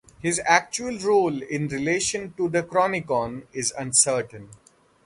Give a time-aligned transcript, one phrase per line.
[0.19, 4.49] His actual role in relation to the Chronicon is uncertain.